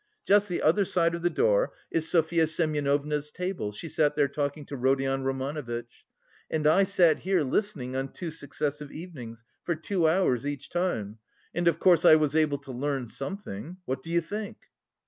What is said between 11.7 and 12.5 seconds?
course I was